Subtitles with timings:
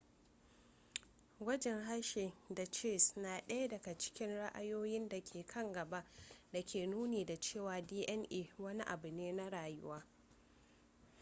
[1.39, 6.05] gwajin hershey da chase na ɗaya daga cikin ra'ayoyin da ke kan gaba
[6.51, 10.03] da ke nuni da cewa dna wani abu ne na rayuwa